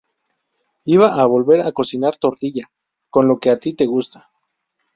iba 0.93 1.07
a 1.21 1.23
volver 1.27 1.59
a 1.63 1.71
cocinar 1.73 2.15
tortilla. 2.17 2.65
con 3.11 3.27
lo 3.27 3.37
que 3.39 3.51
a 3.51 3.59
ti 3.59 3.75
te 3.75 3.85
gusta. 3.85 4.31